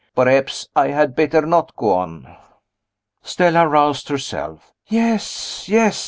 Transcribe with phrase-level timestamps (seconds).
[0.15, 2.35] Perhaps I had better not go on?"
[3.21, 4.73] Stella roused herself.
[4.87, 5.69] "Yes!
[5.69, 5.99] yes!"